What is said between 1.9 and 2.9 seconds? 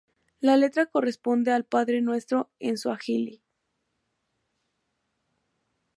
Nuestro en